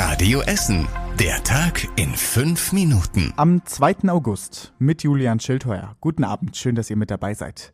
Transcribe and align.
Radio 0.00 0.42
Essen. 0.42 0.86
Der 1.18 1.42
Tag 1.42 1.88
in 1.96 2.14
fünf 2.14 2.72
Minuten. 2.72 3.32
Am 3.34 3.66
2. 3.66 4.08
August 4.08 4.72
mit 4.78 5.02
Julian 5.02 5.40
Schildheuer. 5.40 5.96
Guten 6.00 6.22
Abend, 6.22 6.56
schön, 6.56 6.76
dass 6.76 6.88
ihr 6.88 6.96
mit 6.96 7.10
dabei 7.10 7.34
seid. 7.34 7.72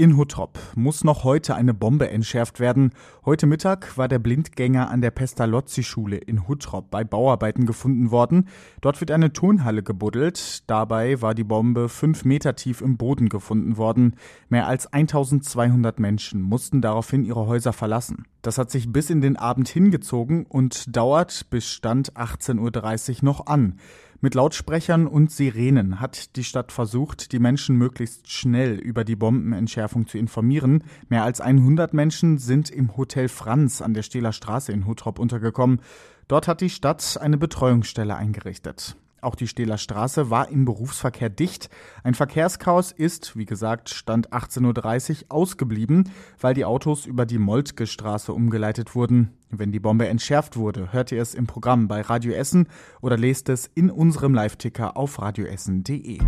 In 0.00 0.16
Huttrop 0.16 0.58
muss 0.76 1.04
noch 1.04 1.24
heute 1.24 1.56
eine 1.56 1.74
Bombe 1.74 2.08
entschärft 2.08 2.58
werden. 2.58 2.92
Heute 3.26 3.46
Mittag 3.46 3.98
war 3.98 4.08
der 4.08 4.18
Blindgänger 4.18 4.88
an 4.88 5.02
der 5.02 5.10
Pestalozzi-Schule 5.10 6.16
in 6.16 6.48
Huttrop 6.48 6.90
bei 6.90 7.04
Bauarbeiten 7.04 7.66
gefunden 7.66 8.10
worden. 8.10 8.48
Dort 8.80 8.98
wird 9.02 9.10
eine 9.10 9.34
Turnhalle 9.34 9.82
gebuddelt. 9.82 10.62
Dabei 10.70 11.20
war 11.20 11.34
die 11.34 11.44
Bombe 11.44 11.90
fünf 11.90 12.24
Meter 12.24 12.56
tief 12.56 12.80
im 12.80 12.96
Boden 12.96 13.28
gefunden 13.28 13.76
worden. 13.76 14.16
Mehr 14.48 14.66
als 14.68 14.90
1200 14.90 16.00
Menschen 16.00 16.40
mussten 16.40 16.80
daraufhin 16.80 17.22
ihre 17.22 17.46
Häuser 17.46 17.74
verlassen. 17.74 18.24
Das 18.40 18.56
hat 18.56 18.70
sich 18.70 18.90
bis 18.90 19.10
in 19.10 19.20
den 19.20 19.36
Abend 19.36 19.68
hingezogen 19.68 20.46
und 20.46 20.96
dauert 20.96 21.50
bis 21.50 21.68
Stand 21.68 22.14
18.30 22.14 23.18
Uhr 23.18 23.24
noch 23.26 23.44
an. 23.44 23.78
Mit 24.22 24.34
Lautsprechern 24.34 25.06
und 25.06 25.32
Sirenen 25.32 25.98
hat 25.98 26.36
die 26.36 26.44
Stadt 26.44 26.72
versucht, 26.72 27.32
die 27.32 27.38
Menschen 27.38 27.76
möglichst 27.76 28.30
schnell 28.30 28.74
über 28.74 29.02
die 29.02 29.16
Bombenentschärfung 29.16 30.06
zu 30.06 30.18
informieren. 30.18 30.84
Mehr 31.08 31.24
als 31.24 31.40
100 31.40 31.94
Menschen 31.94 32.36
sind 32.36 32.68
im 32.68 32.98
Hotel 32.98 33.28
Franz 33.28 33.80
an 33.80 33.94
der 33.94 34.02
Stehler 34.02 34.34
Straße 34.34 34.72
in 34.72 34.86
Huttrop 34.86 35.18
untergekommen. 35.18 35.80
Dort 36.28 36.48
hat 36.48 36.60
die 36.60 36.68
Stadt 36.68 37.18
eine 37.18 37.38
Betreuungsstelle 37.38 38.14
eingerichtet. 38.14 38.94
Auch 39.20 39.34
die 39.34 39.46
Stehler 39.46 39.78
Straße 39.78 40.30
war 40.30 40.48
im 40.48 40.64
Berufsverkehr 40.64 41.28
dicht. 41.28 41.68
Ein 42.02 42.14
Verkehrschaos 42.14 42.92
ist, 42.92 43.36
wie 43.36 43.44
gesagt, 43.44 43.90
Stand 43.90 44.30
18.30 44.30 45.24
Uhr 45.24 45.26
ausgeblieben, 45.28 46.10
weil 46.40 46.54
die 46.54 46.64
Autos 46.64 47.06
über 47.06 47.26
die 47.26 47.38
Moltke 47.38 47.86
Straße 47.86 48.32
umgeleitet 48.32 48.94
wurden. 48.94 49.32
Wenn 49.50 49.72
die 49.72 49.80
Bombe 49.80 50.08
entschärft 50.08 50.56
wurde, 50.56 50.92
hört 50.92 51.12
ihr 51.12 51.20
es 51.20 51.34
im 51.34 51.46
Programm 51.46 51.88
bei 51.88 52.00
Radio 52.00 52.32
Essen 52.32 52.68
oder 53.00 53.16
lest 53.16 53.48
es 53.48 53.70
in 53.74 53.90
unserem 53.90 54.34
Live-Ticker 54.34 54.96
auf 54.96 55.20
radioessen.de. 55.20 56.18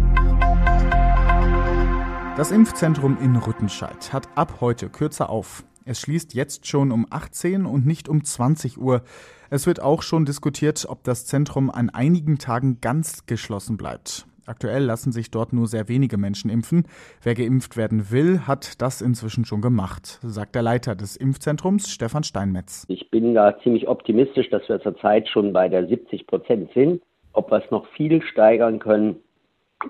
Das 2.36 2.50
Impfzentrum 2.50 3.18
in 3.20 3.36
Rüttenscheid 3.36 4.12
hat 4.12 4.26
ab 4.36 4.58
heute 4.60 4.88
kürzer 4.88 5.28
auf. 5.28 5.64
Es 5.84 6.00
schließt 6.00 6.34
jetzt 6.34 6.66
schon 6.66 6.92
um 6.92 7.06
18 7.10 7.66
und 7.66 7.86
nicht 7.86 8.08
um 8.08 8.22
20 8.22 8.78
Uhr. 8.78 9.02
Es 9.50 9.66
wird 9.66 9.82
auch 9.82 10.02
schon 10.02 10.24
diskutiert, 10.24 10.86
ob 10.88 11.02
das 11.02 11.26
Zentrum 11.26 11.70
an 11.70 11.90
einigen 11.90 12.38
Tagen 12.38 12.80
ganz 12.80 13.26
geschlossen 13.26 13.76
bleibt. 13.76 14.26
Aktuell 14.46 14.84
lassen 14.84 15.12
sich 15.12 15.30
dort 15.30 15.52
nur 15.52 15.66
sehr 15.66 15.88
wenige 15.88 16.18
Menschen 16.18 16.50
impfen. 16.50 16.84
Wer 17.22 17.34
geimpft 17.34 17.76
werden 17.76 18.10
will, 18.10 18.40
hat 18.46 18.80
das 18.80 19.00
inzwischen 19.00 19.44
schon 19.44 19.60
gemacht, 19.60 20.18
sagt 20.22 20.54
der 20.54 20.62
Leiter 20.62 20.94
des 20.94 21.16
Impfzentrums, 21.16 21.90
Stefan 21.90 22.24
Steinmetz. 22.24 22.84
Ich 22.88 23.10
bin 23.10 23.34
da 23.34 23.58
ziemlich 23.62 23.88
optimistisch, 23.88 24.50
dass 24.50 24.68
wir 24.68 24.80
zurzeit 24.80 25.28
schon 25.28 25.52
bei 25.52 25.68
der 25.68 25.86
70 25.86 26.26
Prozent 26.26 26.70
sind. 26.74 27.02
Ob 27.32 27.50
wir 27.50 27.64
es 27.64 27.70
noch 27.70 27.86
viel 27.96 28.22
steigern 28.22 28.78
können, 28.78 29.16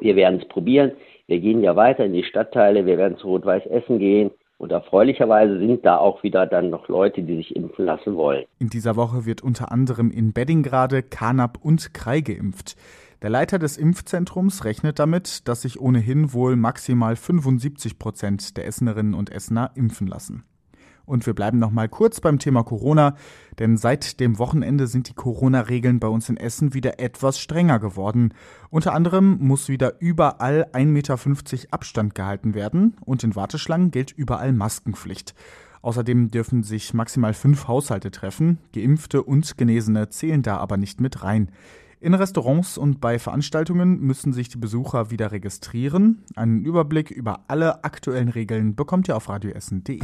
wir 0.00 0.16
werden 0.16 0.40
es 0.40 0.48
probieren. 0.48 0.92
Wir 1.26 1.40
gehen 1.40 1.62
ja 1.62 1.76
weiter 1.76 2.04
in 2.04 2.12
die 2.12 2.24
Stadtteile, 2.24 2.84
wir 2.84 2.98
werden 2.98 3.16
zu 3.16 3.28
Rot-Weiß 3.28 3.66
Essen 3.66 3.98
gehen. 3.98 4.30
Und 4.62 4.70
erfreulicherweise 4.70 5.58
sind 5.58 5.84
da 5.84 5.96
auch 5.96 6.22
wieder 6.22 6.46
dann 6.46 6.70
noch 6.70 6.86
Leute, 6.86 7.24
die 7.24 7.34
sich 7.34 7.56
impfen 7.56 7.84
lassen 7.84 8.14
wollen. 8.14 8.44
In 8.60 8.69
dieser 8.69 8.94
Woche 8.94 9.27
wird 9.27 9.42
unter 9.42 9.72
anderem 9.72 10.12
in 10.12 10.32
Beddingrade, 10.32 11.02
Kanab 11.02 11.58
und 11.60 11.92
Krei 11.94 12.20
geimpft. 12.20 12.77
Der 13.22 13.30
Leiter 13.30 13.58
des 13.58 13.77
Impfzentrums 13.77 14.64
rechnet 14.64 15.00
damit, 15.00 15.48
dass 15.48 15.62
sich 15.62 15.80
ohnehin 15.80 16.32
wohl 16.32 16.54
maximal 16.54 17.16
75 17.16 17.98
Prozent 17.98 18.56
der 18.56 18.69
Essenerinnen 18.69 19.14
und 19.14 19.32
Essener 19.32 19.72
impfen 19.74 20.06
lassen. 20.06 20.44
Und 21.05 21.27
wir 21.27 21.34
bleiben 21.34 21.58
noch 21.58 21.70
mal 21.70 21.89
kurz 21.89 22.20
beim 22.20 22.39
Thema 22.39 22.62
Corona, 22.62 23.17
denn 23.58 23.77
seit 23.77 24.20
dem 24.20 24.39
Wochenende 24.39 24.86
sind 24.86 25.09
die 25.09 25.14
Corona-Regeln 25.14 26.00
bei 26.00 26.09
uns 26.09 26.28
in 26.28 26.36
Essen 26.36 26.75
wieder 26.75 27.00
etwas 27.00 27.39
strenger 27.39 27.78
geworden. 27.78 28.34
Unter 28.70 28.94
anderem 28.94 29.39
muss 29.41 29.69
wieder 29.69 30.00
überall 30.00 30.69
1,50 30.72 30.86
Meter 30.86 31.19
Abstand 31.70 32.14
gehalten 32.14 32.55
werden 32.55 32.97
und 33.04 33.25
in 33.25 33.34
Warteschlangen 33.34 33.91
gilt 33.91 34.12
überall 34.12 34.53
Maskenpflicht. 34.53 35.34
Außerdem 35.82 36.31
dürfen 36.31 36.62
sich 36.62 36.94
maximal 36.94 37.34
fünf 37.34 37.66
Haushalte 37.66 38.12
treffen. 38.12 38.59
Geimpfte 38.72 39.22
und 39.22 39.59
Genesene 39.59 40.09
zählen 40.09 40.43
da 40.43 40.59
aber 40.59 40.76
nicht 40.76 41.00
mit 41.00 41.25
rein. 41.25 41.50
In 42.02 42.14
Restaurants 42.14 42.78
und 42.78 43.00
bei 43.00 43.20
Veranstaltungen 43.20 44.00
müssen 44.00 44.32
sich 44.32 44.48
die 44.48 44.58
Besucher 44.58 45.12
wieder 45.12 45.30
registrieren. 45.30 46.24
Einen 46.34 46.64
Überblick 46.64 47.12
über 47.12 47.44
alle 47.46 47.84
aktuellen 47.84 48.28
Regeln 48.28 48.74
bekommt 48.74 49.06
ihr 49.06 49.16
auf 49.16 49.28
radioessen.de. 49.28 50.00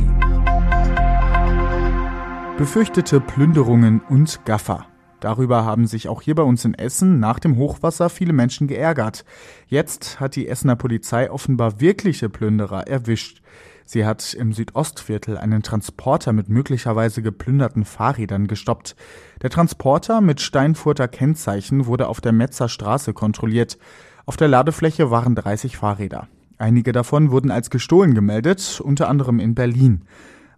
Befürchtete 2.56 3.20
Plünderungen 3.20 4.00
und 4.08 4.44
Gaffer. 4.44 4.86
Darüber 5.18 5.64
haben 5.64 5.88
sich 5.88 6.08
auch 6.08 6.22
hier 6.22 6.36
bei 6.36 6.44
uns 6.44 6.64
in 6.64 6.74
Essen 6.74 7.18
nach 7.18 7.40
dem 7.40 7.56
Hochwasser 7.56 8.10
viele 8.10 8.32
Menschen 8.32 8.68
geärgert. 8.68 9.24
Jetzt 9.66 10.20
hat 10.20 10.36
die 10.36 10.46
Essener 10.46 10.76
Polizei 10.76 11.28
offenbar 11.28 11.80
wirkliche 11.80 12.28
Plünderer 12.28 12.86
erwischt. 12.86 13.42
Sie 13.90 14.04
hat 14.04 14.34
im 14.34 14.52
Südostviertel 14.52 15.38
einen 15.38 15.62
Transporter 15.62 16.34
mit 16.34 16.50
möglicherweise 16.50 17.22
geplünderten 17.22 17.86
Fahrrädern 17.86 18.46
gestoppt. 18.46 18.94
Der 19.40 19.48
Transporter 19.48 20.20
mit 20.20 20.42
Steinfurter 20.42 21.08
Kennzeichen 21.08 21.86
wurde 21.86 22.08
auf 22.08 22.20
der 22.20 22.32
Metzer 22.32 22.68
Straße 22.68 23.14
kontrolliert. 23.14 23.78
Auf 24.26 24.36
der 24.36 24.48
Ladefläche 24.48 25.10
waren 25.10 25.34
30 25.34 25.78
Fahrräder. 25.78 26.28
Einige 26.58 26.92
davon 26.92 27.30
wurden 27.30 27.50
als 27.50 27.70
gestohlen 27.70 28.14
gemeldet, 28.14 28.78
unter 28.84 29.08
anderem 29.08 29.40
in 29.40 29.54
Berlin. 29.54 30.02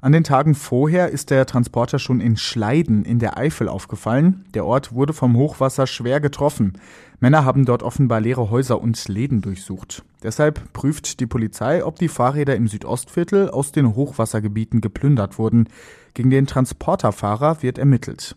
An 0.03 0.13
den 0.13 0.25
Tagen 0.25 0.55
vorher 0.55 1.11
ist 1.11 1.29
der 1.29 1.45
Transporter 1.45 1.99
schon 1.99 2.23
in 2.23 2.39
Schleiden 2.39 3.05
in 3.05 3.19
der 3.19 3.37
Eifel 3.37 3.69
aufgefallen. 3.69 4.47
Der 4.55 4.65
Ort 4.65 4.95
wurde 4.95 5.13
vom 5.13 5.37
Hochwasser 5.37 5.87
schwer 5.87 6.21
getroffen. 6.21 6.79
Männer 7.19 7.45
haben 7.45 7.67
dort 7.67 7.83
offenbar 7.83 8.23
leere 8.23 8.51
Häuser 8.51 8.81
und 8.81 9.09
Läden 9.09 9.43
durchsucht. 9.43 10.03
Deshalb 10.23 10.73
prüft 10.73 11.21
die 11.21 11.27
Polizei, 11.27 11.85
ob 11.85 11.99
die 11.99 12.09
Fahrräder 12.09 12.57
im 12.57 12.67
Südostviertel 12.67 13.51
aus 13.51 13.73
den 13.73 13.95
Hochwassergebieten 13.95 14.81
geplündert 14.81 15.39
wurden. 15.39 15.69
Gegen 16.15 16.31
den 16.31 16.47
Transporterfahrer 16.47 17.63
wird 17.63 17.77
ermittelt. 17.77 18.37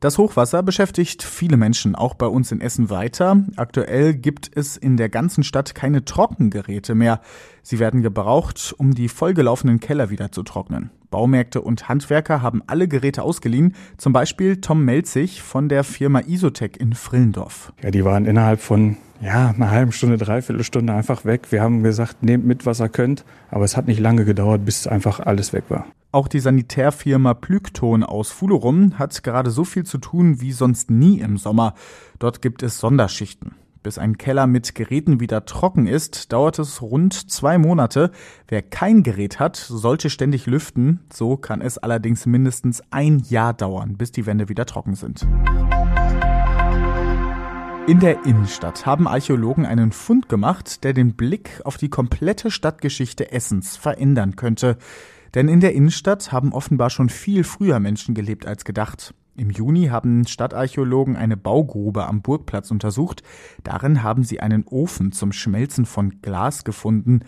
Das 0.00 0.18
Hochwasser 0.18 0.62
beschäftigt 0.62 1.22
viele 1.22 1.56
Menschen, 1.56 1.94
auch 1.94 2.14
bei 2.14 2.26
uns 2.26 2.52
in 2.52 2.60
Essen 2.60 2.90
weiter. 2.90 3.42
Aktuell 3.56 4.12
gibt 4.14 4.50
es 4.54 4.76
in 4.76 4.98
der 4.98 5.08
ganzen 5.08 5.42
Stadt 5.42 5.74
keine 5.74 6.04
Trockengeräte 6.04 6.94
mehr. 6.94 7.22
Sie 7.62 7.78
werden 7.78 8.02
gebraucht, 8.02 8.74
um 8.76 8.94
die 8.94 9.08
vollgelaufenen 9.08 9.80
Keller 9.80 10.10
wieder 10.10 10.30
zu 10.30 10.42
trocknen. 10.42 10.90
Baumärkte 11.16 11.62
und 11.62 11.88
Handwerker 11.88 12.42
haben 12.42 12.62
alle 12.66 12.88
Geräte 12.88 13.22
ausgeliehen, 13.22 13.74
zum 13.96 14.12
Beispiel 14.12 14.60
Tom 14.60 14.84
Melzig 14.84 15.40
von 15.40 15.70
der 15.70 15.82
Firma 15.82 16.20
Isotec 16.20 16.76
in 16.78 16.92
Frillendorf. 16.92 17.72
Ja, 17.82 17.90
die 17.90 18.04
waren 18.04 18.26
innerhalb 18.26 18.60
von 18.60 18.98
ja, 19.22 19.48
einer 19.48 19.70
halben 19.70 19.92
Stunde, 19.92 20.18
dreiviertel 20.18 20.62
Stunde 20.62 20.92
einfach 20.92 21.24
weg. 21.24 21.46
Wir 21.52 21.62
haben 21.62 21.82
gesagt, 21.82 22.22
nehmt 22.22 22.44
mit, 22.44 22.66
was 22.66 22.82
ihr 22.82 22.90
könnt. 22.90 23.24
Aber 23.50 23.64
es 23.64 23.78
hat 23.78 23.86
nicht 23.86 23.98
lange 23.98 24.26
gedauert, 24.26 24.66
bis 24.66 24.86
einfach 24.86 25.18
alles 25.20 25.54
weg 25.54 25.64
war. 25.70 25.86
Auch 26.12 26.28
die 26.28 26.38
Sanitärfirma 26.40 27.32
Plükton 27.32 28.02
aus 28.02 28.30
Fulerum 28.30 28.98
hat 28.98 29.22
gerade 29.22 29.50
so 29.50 29.64
viel 29.64 29.84
zu 29.84 29.96
tun 29.96 30.42
wie 30.42 30.52
sonst 30.52 30.90
nie 30.90 31.20
im 31.20 31.38
Sommer. 31.38 31.72
Dort 32.18 32.42
gibt 32.42 32.62
es 32.62 32.78
Sonderschichten. 32.78 33.54
Bis 33.86 33.98
ein 33.98 34.18
Keller 34.18 34.48
mit 34.48 34.74
Geräten 34.74 35.20
wieder 35.20 35.44
trocken 35.44 35.86
ist, 35.86 36.32
dauert 36.32 36.58
es 36.58 36.82
rund 36.82 37.30
zwei 37.30 37.56
Monate. 37.56 38.10
Wer 38.48 38.60
kein 38.60 39.04
Gerät 39.04 39.38
hat, 39.38 39.54
sollte 39.54 40.10
ständig 40.10 40.46
lüften. 40.46 41.04
So 41.12 41.36
kann 41.36 41.60
es 41.60 41.78
allerdings 41.78 42.26
mindestens 42.26 42.82
ein 42.90 43.20
Jahr 43.20 43.54
dauern, 43.54 43.96
bis 43.96 44.10
die 44.10 44.26
Wände 44.26 44.48
wieder 44.48 44.66
trocken 44.66 44.96
sind. 44.96 45.24
In 47.86 48.00
der 48.00 48.26
Innenstadt 48.26 48.86
haben 48.86 49.06
Archäologen 49.06 49.64
einen 49.64 49.92
Fund 49.92 50.28
gemacht, 50.28 50.82
der 50.82 50.92
den 50.92 51.14
Blick 51.14 51.60
auf 51.62 51.76
die 51.76 51.88
komplette 51.88 52.50
Stadtgeschichte 52.50 53.30
Essens 53.30 53.76
verändern 53.76 54.34
könnte. 54.34 54.78
Denn 55.36 55.46
in 55.46 55.60
der 55.60 55.74
Innenstadt 55.74 56.32
haben 56.32 56.52
offenbar 56.52 56.90
schon 56.90 57.08
viel 57.08 57.44
früher 57.44 57.78
Menschen 57.78 58.16
gelebt 58.16 58.46
als 58.46 58.64
gedacht. 58.64 59.14
Im 59.36 59.50
Juni 59.50 59.88
haben 59.88 60.26
Stadtarchäologen 60.26 61.14
eine 61.14 61.36
Baugrube 61.36 62.06
am 62.06 62.22
Burgplatz 62.22 62.70
untersucht. 62.70 63.22
Darin 63.64 64.02
haben 64.02 64.24
sie 64.24 64.40
einen 64.40 64.64
Ofen 64.66 65.12
zum 65.12 65.32
Schmelzen 65.32 65.84
von 65.84 66.22
Glas 66.22 66.64
gefunden. 66.64 67.20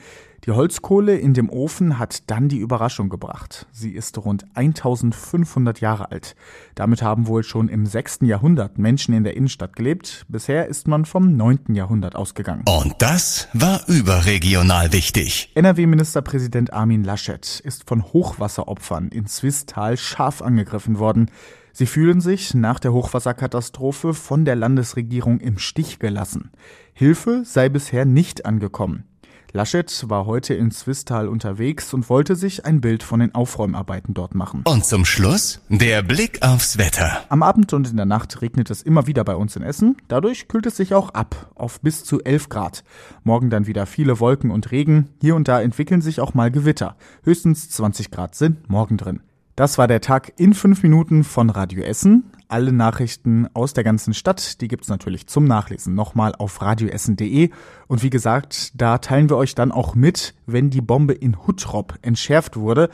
Die 0.45 0.53
Holzkohle 0.53 1.19
in 1.19 1.35
dem 1.35 1.51
Ofen 1.51 1.99
hat 1.99 2.31
dann 2.31 2.49
die 2.49 2.59
Überraschung 2.59 3.11
gebracht. 3.11 3.67
Sie 3.73 3.91
ist 3.91 4.17
rund 4.17 4.47
1500 4.55 5.81
Jahre 5.81 6.11
alt. 6.11 6.37
Damit 6.75 7.03
haben 7.03 7.27
wohl 7.27 7.43
schon 7.43 7.69
im 7.69 7.85
6. 7.85 8.21
Jahrhundert 8.23 8.79
Menschen 8.79 9.15
in 9.15 9.25
der 9.25 9.37
Innenstadt 9.37 9.77
gelebt. 9.77 10.25
Bisher 10.29 10.67
ist 10.67 10.89
man 10.89 11.05
vom 11.05 11.37
9. 11.37 11.75
Jahrhundert 11.75 12.17
ausgegangen. 12.17 12.65
Und 12.67 12.95
das 12.99 13.49
war 13.53 13.87
überregional 13.89 14.93
wichtig. 14.93 15.51
NRW-Ministerpräsident 15.55 16.73
Armin 16.73 17.05
Laschet 17.05 17.61
ist 17.61 17.87
von 17.87 18.05
Hochwasseropfern 18.05 19.09
in 19.09 19.27
Swisttal 19.27 19.99
scharf 19.99 20.41
angegriffen 20.41 20.99
worden. 20.99 21.31
Sie 21.79 21.87
fühlen 21.87 22.21
sich 22.21 22.55
nach 22.55 22.81
der 22.81 22.93
Hochwasserkatastrophe 22.93 24.13
von 24.13 24.45
der 24.45 24.57
Landesregierung 24.57 25.39
im 25.39 25.59
Stich 25.59 26.01
gelassen. 26.01 26.51
Hilfe 26.93 27.43
sei 27.45 27.69
bisher 27.69 28.05
nicht 28.05 28.47
angekommen. 28.47 29.05
Laschet 29.53 30.05
war 30.09 30.27
heute 30.27 30.55
in 30.55 30.73
Zwistal 30.73 31.29
unterwegs 31.29 31.95
und 31.95 32.11
wollte 32.11 32.35
sich 32.35 32.67
ein 32.67 32.81
Bild 32.81 33.05
von 33.05 33.21
den 33.21 33.33
Aufräumarbeiten 33.33 34.13
dort 34.13 34.35
machen. 34.35 34.65
Und 34.65 34.87
zum 34.87 35.05
Schluss 35.05 35.61
der 35.69 36.03
Blick 36.03 36.43
aufs 36.43 36.79
Wetter. 36.79 37.25
Am 37.29 37.45
Abend 37.45 37.73
und 37.73 37.89
in 37.89 37.97
der 37.97 38.07
Nacht 38.07 38.43
regnet 38.43 38.71
es 38.71 38.83
immer 38.83 39.07
wieder 39.07 39.23
bei 39.23 39.37
uns 39.37 39.55
in 39.55 39.63
Essen. 39.63 39.99
Dadurch 40.09 40.49
kühlt 40.49 40.67
es 40.67 40.77
sich 40.79 40.95
auch 40.95 41.11
ab 41.11 41.53
auf 41.55 41.81
bis 41.81 42.03
zu 42.03 42.21
11 42.25 42.49
Grad. 42.49 42.83
Morgen 43.23 43.51
dann 43.51 43.69
wieder 43.69 43.87
viele 43.87 44.19
Wolken 44.19 44.51
und 44.51 44.73
Regen. 44.73 45.11
Hier 45.21 45.37
und 45.37 45.47
da 45.47 45.63
entwickeln 45.63 46.01
sich 46.01 46.21
auch 46.21 46.35
mal 46.35 46.51
Gewitter. 46.51 46.97
Höchstens 47.23 47.71
20 47.71 48.11
Grad 48.11 48.35
sind 48.35 48.69
morgen 48.69 48.97
drin. 48.97 49.21
Das 49.59 49.77
war 49.77 49.89
der 49.89 50.01
Tag 50.01 50.35
in 50.37 50.55
fünf 50.55 50.85
Minuten 50.85 51.25
von 51.25 51.51
Radio 51.51 51.83
Essen. 51.83 52.31
Alle 52.47 52.73
Nachrichten 52.73 53.49
aus 53.55 53.73
der 53.73 53.83
ganzen 53.83 54.15
Stadt, 54.15 54.61
die 54.61 54.69
gibt's 54.69 54.87
natürlich 54.87 55.27
zum 55.27 55.47
Nachlesen 55.47 55.97
nochmal 55.97 56.33
auf 56.39 56.63
radioessen.de. 56.63 57.51
Und 57.89 58.05
wie 58.05 58.09
gesagt, 58.09 58.81
da 58.81 58.99
teilen 58.99 59.29
wir 59.29 59.37
euch 59.37 59.57
dann 59.57 59.73
auch 59.73 59.97
mit, 59.97 60.37
wenn 60.47 60.71
die 60.71 60.81
Bombe 60.81 61.13
in 61.13 61.45
Huttrop 61.45 61.99
entschärft 62.03 62.57
wurde. 62.57 62.89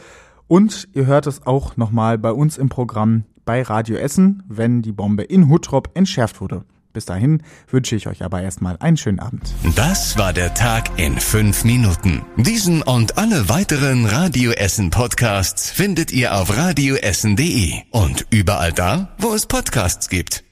Und 0.48 0.88
ihr 0.94 1.04
hört 1.04 1.26
es 1.26 1.46
auch 1.46 1.76
nochmal 1.76 2.16
bei 2.16 2.32
uns 2.32 2.56
im 2.56 2.70
Programm 2.70 3.24
bei 3.44 3.60
Radio 3.60 3.98
Essen, 3.98 4.42
wenn 4.48 4.80
die 4.80 4.92
Bombe 4.92 5.24
in 5.24 5.50
Huttrop 5.50 5.90
entschärft 5.92 6.40
wurde. 6.40 6.64
Bis 6.94 7.04
dahin 7.04 7.42
wünsche 7.68 7.96
ich 7.96 8.06
euch 8.06 8.22
aber 8.22 8.40
erstmal 8.40 8.76
einen 8.78 8.96
schönen 8.96 9.18
Abend. 9.18 9.52
Das 9.74 10.16
war 10.16 10.32
der 10.32 10.54
Tag 10.54 10.98
in 10.98 11.18
fünf 11.18 11.64
Minuten. 11.64 12.22
Diesen 12.36 12.82
und 12.82 13.18
alle 13.18 13.48
weiteren 13.48 14.06
Radio 14.06 14.52
Essen 14.52 14.90
Podcasts 14.90 15.70
findet 15.70 16.12
ihr 16.12 16.36
auf 16.36 16.56
radioessen.de 16.56 17.82
und 17.90 18.26
überall 18.30 18.72
da, 18.72 19.14
wo 19.18 19.34
es 19.34 19.46
Podcasts 19.46 20.08
gibt. 20.08 20.44